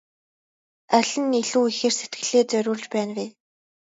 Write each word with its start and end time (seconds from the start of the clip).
Аль 0.97 1.13
нь 1.21 1.37
илүү 1.41 1.65
ихээр 1.71 1.93
сэтгэлээ 1.99 2.43
зориулж 2.51 2.85
байна 2.93 3.13
вэ? 3.17 3.25